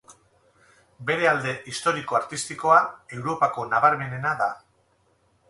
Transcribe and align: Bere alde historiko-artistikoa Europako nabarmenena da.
Bere 1.09 1.27
alde 1.31 1.53
historiko-artistikoa 1.73 2.81
Europako 3.19 3.67
nabarmenena 3.75 4.35
da. 4.43 4.51